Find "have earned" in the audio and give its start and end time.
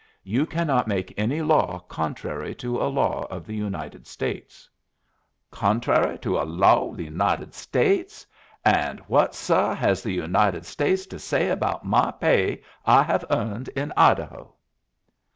13.03-13.67